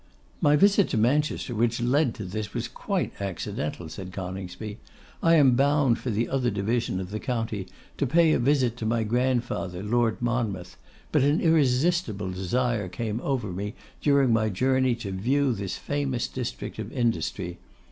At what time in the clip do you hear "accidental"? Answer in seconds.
3.21-3.87